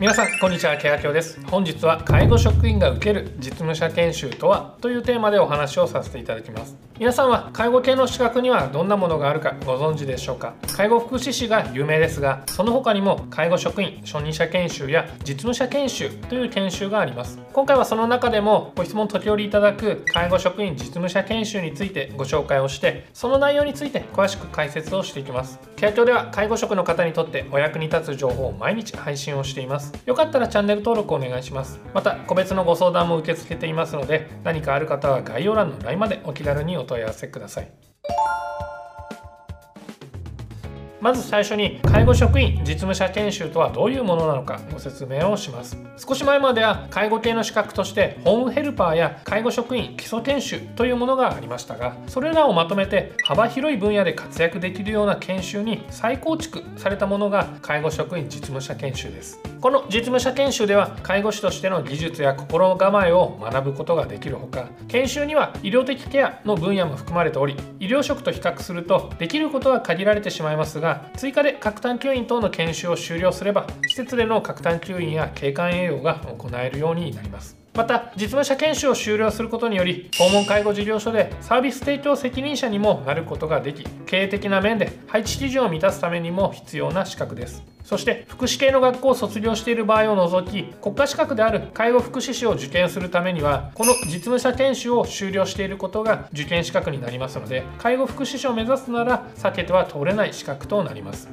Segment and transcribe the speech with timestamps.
[0.00, 1.44] 皆さんこんにちはケアキョです。
[1.46, 6.76] 本日は介護職員が受ける実務者研修とはというテーマでお話をさせていただきます。
[7.00, 10.54] 皆さんは介護系の資格にはどんなものがあるかご存知でしょうか？
[10.68, 17.40] 介護福祉士が有名ですがその他にも介護職員初任者研修や実務者研修という研修があります。
[17.52, 25.58] 今回はその中でもご質問時折いただく介護職員実務者研修についてご紹介をしてその内容について詳しく解説をしていきます。
[25.74, 29.87] ケアキョでは介護職の方にとってお役に立つ情報を毎日配信をしています。
[30.06, 31.80] よかったらチャンネル登録お願いします。
[31.94, 37.70] また個別のご相談も受け付けていますので何かある方は概要欄の LINE までお気軽にお問い合わせください。
[41.00, 45.76] まず最初に介護職員実務者研修とはどういうものなのかご説明をします。
[45.96, 59.40] 少し前までは介護系の資格としてホームヘルパーや介護職員基礎研修というものがありましたがそれらをまとめて幅広い分野で活躍できるような研修に再構築されたものが介護職員実務者研修です。
[59.60, 77.67] この実務者研修では介護士としての技術や心構えを学ぶことができるほか研修には医療的ケアの分野も含まれており医療職と比較するとできることは限られてしまいますがが追加で核探求員等の研修を終了すれば施設での核探求員や景観栄養が行えるようになります。
[77.78, 87.62] また実務者研修を終了することにより訪問介護事業所でサービス提供責任者にもなることができ経営的な面で配置基準を満たすためにも必要な資格です。
[87.84, 101.28] そして福祉系の学校を卒業している場合を除き国家資格である介護福祉士を受験するためにはこの実務者研修を終了していることが受験資格になりますので介護福祉士を目指すなら避けては通れない資格となります。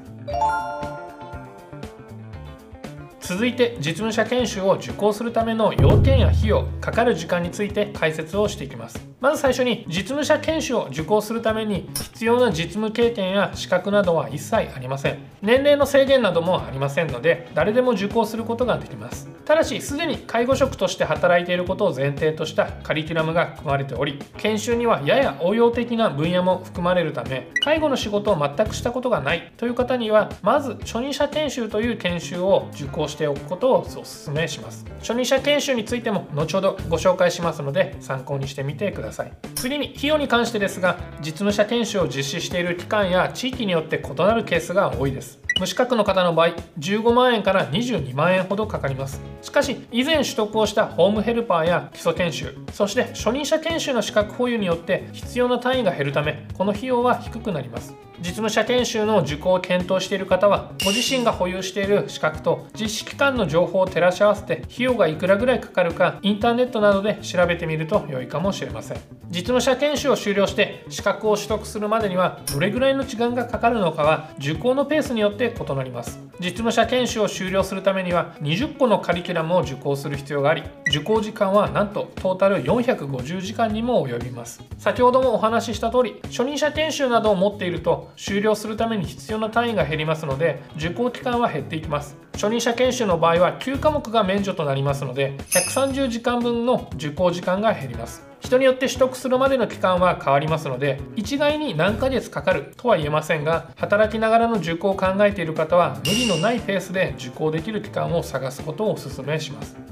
[3.27, 9.14] 続いて実務者研修を受講するための要件や費用かかる時間について解説をしていきます。
[9.25, 15.17] まず最初に実務者研修を受講するために必要な実務経験や資格などは一切ありません。
[15.41, 19.27] 年齢の制限などもありませんので誰でも受講することができます。
[19.43, 34.85] ただしすでに介護職として働いていることを前提としたカリキュラムが含まれており研修にはやや応用的な分野も含まれるため介護の仕事を全くしたことがないという方にはまず初任者研修という研修を受講しておくことをお勧めします。
[34.99, 39.14] 初任者研修についても後ほどご紹介しますので参考にしてみてください。
[39.55, 45.39] 次に費用に関してですが実務者研修を実施している期間や地域によって異なるケースが多いです。
[45.57, 46.47] 無資格の方の場合
[46.79, 49.21] 15万円から22万円ほどかかります。
[49.41, 57.95] しかし以前取得をしたホームヘルパーや基礎研修そして初任者研修の資格保有によって必要な単位が減るためこの費用は低くなります。
[58.19, 68.94] 実務者研修の受講を検討している方はご自身が保有している資格と実施期間の情報を照らし合わせて費用がいくらぐらいかかるかインターネットなどで調べてみると良いかもしれません。
[69.29, 76.19] 実務者研修を終了して資格を取得するまでにはどれぐらいの時間がかかるのかは受講のペースによって異なります。
[76.39, 84.63] 実務者研修を終了するためには20個のカリキュラムを受講する必要があり受講時間はなんとトータル450時間にも及びます。
[84.77, 92.15] 先ほどもお話しした通り初任者研修などを持っていると終了するために必要な単位が減りますので受講期間は減っていきます。
[92.33, 98.34] 初任者研修の場合は9科目が免除となりますので130時間分の受講時間が減ります。
[98.45, 109.84] 人によって取得するまでの期間は変わりますので一概に何ヶ月かかるとは言えませんが働きながらの受講を考えている方は無理のないペースで受講できる期間を探すことをお勧めします。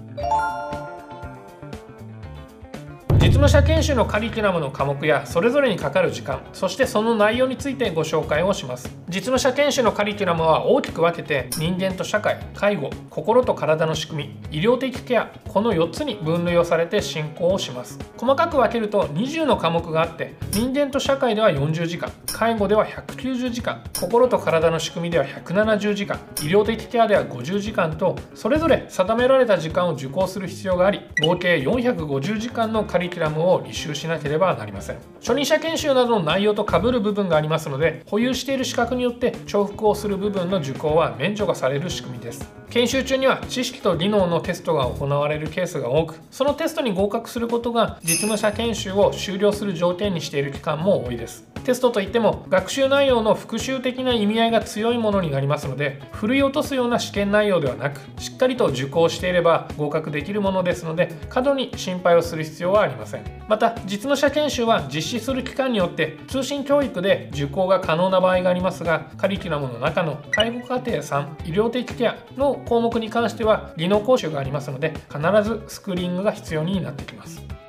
[3.34, 8.96] 実務者研修のカリキュラムの科目やそれぞれにかかる時間そしてその内容についてご紹介をします。
[9.10, 17.98] 実務者研修のカリキュラムは大きく分けて人間と社会介護心と体の仕組み医療的ケアこの4つに分類をされて進行をします。
[18.18, 34.98] 細かく分けると20の科目があって人間と社会では40時間介護では190時間心と体の仕組みでは170時間医療的ケアでは50時間とそれぞれ定められた時間を受講する必要があり合計450時間のカリキュラムラムを履修しなければなりません。
[35.20, 42.52] 初任者研修などの内容と被る部分がありますので保有している資格によって重複をする部分の受講は免除がされる仕組みです。
[42.70, 51.53] 研修中には知識と技能のテストが行われるケースが多くそのテストに合格することが実務者研修を終了する条件にしている期間も多いです。
[51.64, 63.44] テストといっても学習内容の復習的な意味合いが強いものになりますので振り落とすような試験内容ではなくしっかりと受講していれば合格できるものですので過度に心配をする必要はありません。
[63.48, 77.63] また実務者研修は実施する期間によって通信教育で受講が可能な場合がありますがカリキュラムの中の介護課程3医療的ケアの項目に関しては技能講習がありますので必ずスクリーニングが必要になってきます。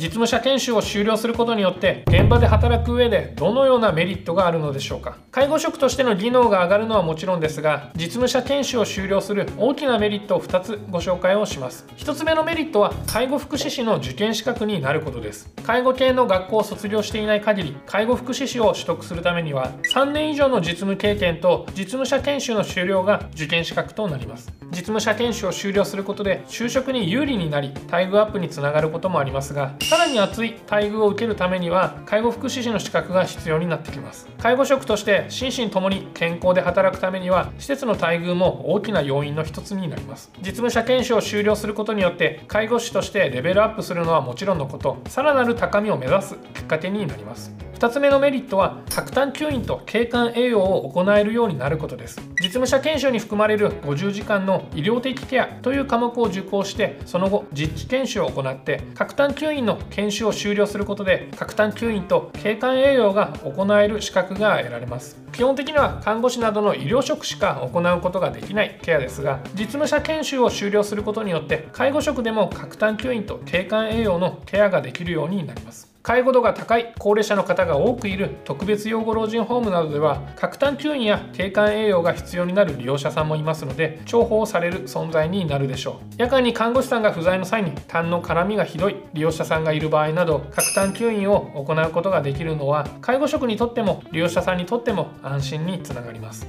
[0.00, 5.18] 実務者研修を修了することによって現場で働く上でどのようなメリットがあるのでしょうか。
[5.30, 11.86] 介護職としての技能が上がるのはもちろんですが実務者研修を修了する大きなメリットを2つご紹介をします。
[11.98, 15.52] 1つ目のメリットは介護福祉士の受験資格になることです。
[15.66, 24.50] 介護系の学校を卒業していない限り介護福祉士を取得するためには3年以上の実務経験と実務者研修の修了が受験資格となります。
[24.70, 34.28] 実務者研修を修了することで就職に有利になり待遇アップにつながることもありますがさらに厚い待遇を受けるためには介護福祉士の資格が必要になってきます。
[34.38, 40.30] 介護職として心身ともに健康で働くためには施設の待遇も大きな要因の一つになります。
[40.38, 47.52] 実務者研修を終了することによって介護士としてレベルアップするのはもちろんのことさらなる高みを目指すきっかけになります。
[47.80, 52.20] 2つ目のメリットは各単吸引と景観栄養を行えるようになることです。
[52.42, 65.16] 実務者研修に含まれる50時間の医療的ケアという科目を受講してその後実地研修を行って各単吸引の研修を終了することで各単吸引と景観栄養が行える資格が得られます。
[65.32, 75.89] 基本的には看護師などの医療職しか行うことができないケアですが実務者研修を終了することによって介護職でも各単吸引と景観栄養のケアができるようになります。
[76.02, 86.14] 介護度が高い高齢者の方が多くいる特別養護老人ホームなどでは角炭吸引や景観栄養が必要になる利用者さんもいますので重宝される存在になるでしょう。
[86.16, 96.46] 夜間に看護師さんが不在の際に痰の絡みがひどい利用者さんがいる場合など角炭吸引を行うことができるのは介護職にとっても利用者さんにとっても安心につながります。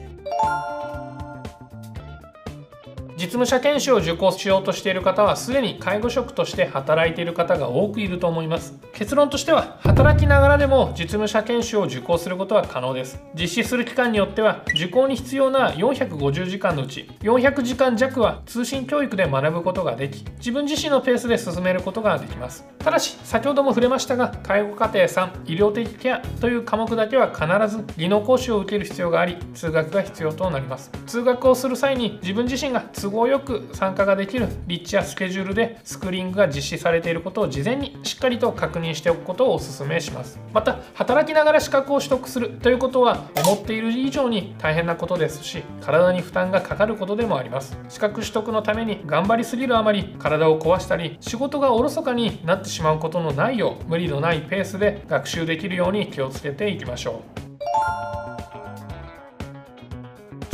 [3.21, 8.73] 実務者研修を受講しようとしている方はすでに介護職として働いている方が多くいると思います。
[8.93, 13.21] 結論としては働きながらでも実務者研修を受講することは可能です。
[13.39, 22.65] 実施する期間によっては受講に必要な450時間のうち400時間弱は通信教育で学ぶことができ自分自身のペースで進めることができます。
[22.79, 30.89] ただし先ほども触れましたが介護課程3医療的ケアという科目だけは必ず技能講習を受ける必要があり通学が必要となります。
[31.05, 40.39] 通学をする際に自分自身が都合よく参加ができる立地やスケジュールでスクリーングが実施されていることを事前にしっかりと確認しておくことをお勧めします。
[40.53, 47.77] また働きながら資格を取得するということは思っている以上に大変なことですし体に負担がかかることでもあります。
[47.89, 58.20] 資格取得のために頑張りすぎるあまり体を壊したり仕事がおろそかになってしまうことのないよう無理のないペースで学習できるように気をつけていきましょう。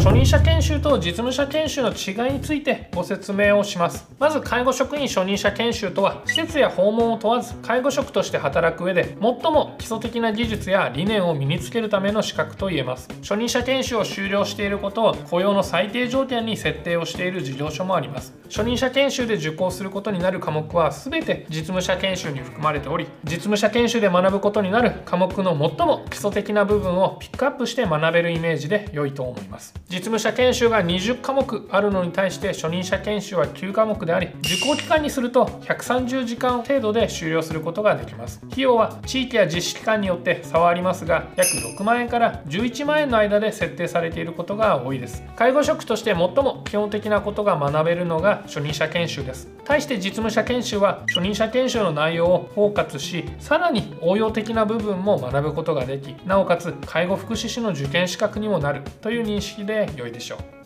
[0.08, 4.10] 初任者研修と実務者研修の違いについてご説明をします。
[4.18, 13.10] まず介護職員初任者研修とは施設や訪問を問わず介護職として働く上で最も基礎的な技術や理念を身につけるための資格と言えます。
[13.22, 18.34] 初任者研修を終了していることを雇用の最低条件に設定をしている事業所もあります。
[18.46, 29.74] 初任者研修で受講することになる科目は全て実務者研修に含まれており実務者研修で学ぶことになる科目の最も基礎的な部分をピックアップして学べるイメージで良いと思います。
[29.98, 38.40] 実務者研修が20科目あるのに対して初任者研修は9科目であり受講期間にすると130時間程度で終了することができます。
[38.52, 41.50] 費用は地域や実施期間によって差はありますが約
[41.80, 45.24] 6万円から11万円の間で設定されていることが多いです。
[45.36, 49.50] 介護職として最も基本的なことが学べるのが初任者研修です。
[49.64, 60.57] 対して実務者研修は初任者研修の内容を包括しさらに応用的な部分も学ぶことができなおかつ介護福祉士の受験資格にもなるという認識で良いでしょう。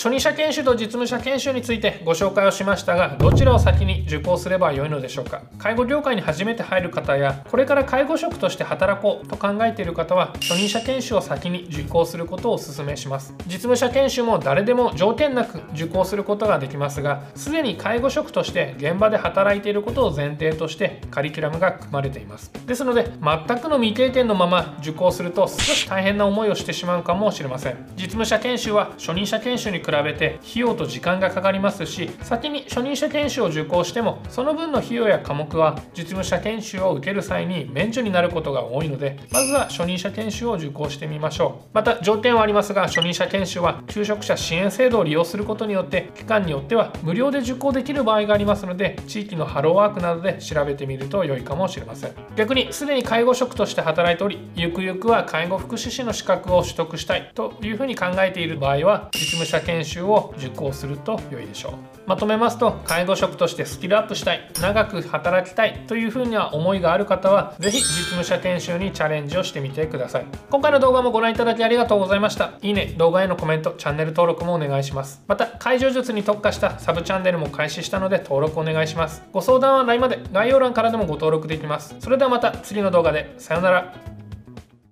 [0.00, 5.42] 初任者研修と実務者研修についてご紹介をしましたがどちらを先に受講すればよいのでしょうか。
[5.58, 13.34] 介護業界に初めて入る方やこれから介護職として働こうと考えている方は初任者研修を先に受講することをお勧めします。
[13.44, 22.50] 実務者研修も誰でも条件なく受講することができますがすでに介護職として現場で働いていることを前提としてカリキュラムが組まれています。
[22.66, 27.76] ですので全くの未経験のまま受講すると少し大変な思いをしてしまうかもしれません。
[27.96, 41.74] 実務者研修は初任者研修に比比べて費用と時間がかかりますし先に初任者研修を受講してもその分の費用や科目は実務者研修を受ける際に免除になることが多いのでまずは初任者研修を受講してみましょう。
[41.74, 52.12] また条件はありますが初任者研修は求職者支援制度を利用することによって期間によっては無料で受講できる場合がありますので地域のハローワークなどで調べてみると良いかもしれません。
[52.36, 61.72] 逆にすでに介護職として働いておりゆくゆくは介護福祉士の資格を取得したいというふうに考えている場合は実務者研修研修を受講すると良いでしょう。
[62.06, 70.26] まとめますと介護職としてスキルアップしたい長く働きたいというふうには思いがある方は是非実務者研修にチャレンジをしてみてください。
[70.50, 72.52] 今回の動画もご覧いただきありがとうございました。
[72.60, 75.22] いいね動画へのコメントチャンネル登録もお願いします。
[75.26, 79.22] また介助術に特化したサブチャンネルも開始したので登録お願いします。
[79.32, 81.96] ご相談は LINE まで概要欄からでもご登録できます。
[82.00, 83.34] それではまた次の動画で。
[83.38, 84.19] さよなら。